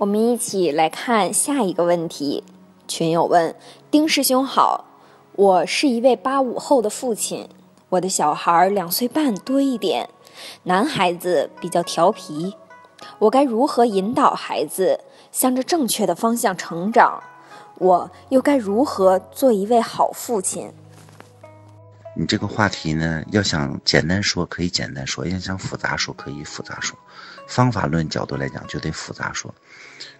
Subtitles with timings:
[0.00, 2.42] 我们一起来看下一个问题。
[2.88, 3.54] 群友问：
[3.90, 4.86] 丁师兄好，
[5.32, 7.46] 我是一位八五后的父亲，
[7.90, 10.08] 我的小孩两岁半多一点，
[10.62, 12.54] 男孩子比较调皮，
[13.18, 15.00] 我该如何引导孩子
[15.30, 17.22] 向着正确的方向成长？
[17.76, 20.72] 我又该如何做一位好父亲？
[22.16, 26.98] 你这个话题呢，要想简单说可以简单说，要想复杂说可以复杂说。
[27.46, 29.54] 方法论角度来讲，就得复杂说。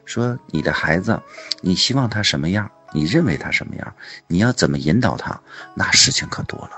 [0.05, 1.20] 说你的孩子，
[1.60, 2.70] 你希望他什么样？
[2.92, 3.95] 你认为他什么样？
[4.27, 5.41] 你要怎么引导他？
[5.74, 6.73] 那事情可多了。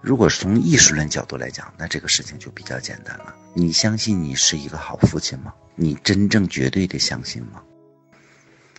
[0.00, 3.34] 如果是从艺术论角度来讲，那这个事情就比较简单了。
[3.54, 5.52] 你相信你是一个好父亲吗？
[5.74, 7.62] 你真正绝对的相信吗？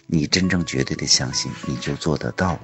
[0.07, 2.59] 你真正绝对的相信，你就做得到。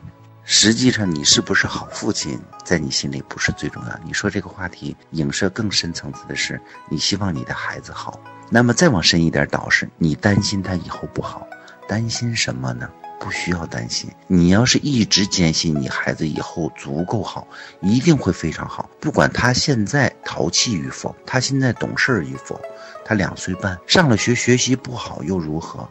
[0.48, 4.00] 实际上，你是不是好父亲，在你心里不是最重要。
[4.06, 8.20] 你说这个话题影射更深层次的是，你希望你的孩子好。
[8.52, 11.48] 那么再往深一点导是，你担心他以后不好，
[11.88, 12.88] 担心什么呢？
[13.20, 14.08] 不需要担心。
[14.28, 17.48] 你要是一直坚信你孩子以后足够好，
[17.82, 18.88] 一定会非常好。
[19.00, 22.62] 不管他现在淘气与否，他现在懂事与否，
[23.04, 25.90] 他两岁半上了学学习不好又如何？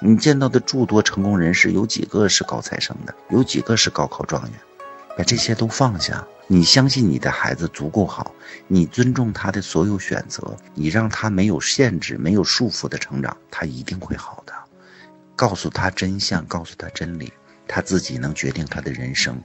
[0.00, 3.14] 你见到的诸多成功人士，有几个是高材生的？
[3.30, 4.52] 有几个是高考状元？
[5.16, 8.32] 把这些都放下，你相信你的孩子足够好，
[8.68, 14.52] 你尊重他的所有选择，你让他没有限制、没有束缚的成长，他一定会好的。
[15.34, 17.32] 告诉他真相，告诉他真理，
[17.66, 19.36] 他自己能决定他的人生。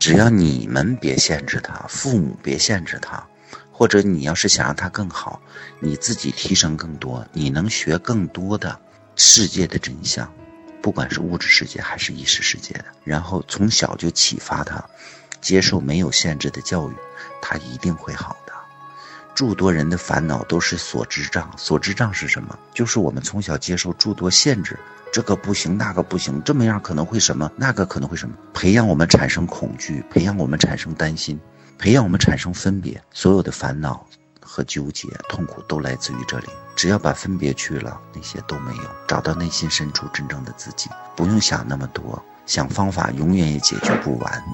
[0.00, 3.24] 只要你们别限制他，父母别限制他，
[3.70, 5.40] 或者你要是想让他更好，
[5.78, 8.76] 你自己提升更多，你能学更多的。
[9.16, 10.32] 世界的真相，
[10.80, 14.82] 不管是物质世界还是意识世界的，然后从小就启发他，
[15.40, 16.94] 接受没有限制的教育，
[17.40, 18.52] 他一定会好的。
[19.34, 22.58] 诸多人的烦恼都是所知障，所知障是什么？
[22.74, 24.78] 就是我们从小接受诸多限制，
[25.12, 31.40] 这个不行，那个不行，这么样可能会什么，那个可能会什么，培养我们产生恐惧，培养我们产生担心，
[31.78, 34.06] 培养我们产生分别，所有的烦恼。
[34.42, 36.48] 和纠结、痛苦都来自于这里。
[36.74, 38.82] 只要把分别去了，那些都没有。
[39.06, 44.44] 找到内心深处真正的自己，不用想那么多，想方法永远也解决不完。